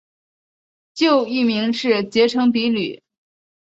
[0.95, 3.03] 旧艺名是结城比吕。